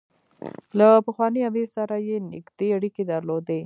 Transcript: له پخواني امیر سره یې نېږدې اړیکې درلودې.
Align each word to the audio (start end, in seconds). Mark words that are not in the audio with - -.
له 0.77 0.87
پخواني 1.05 1.41
امیر 1.49 1.67
سره 1.77 1.95
یې 2.07 2.17
نېږدې 2.31 2.67
اړیکې 2.77 3.03
درلودې. 3.11 3.59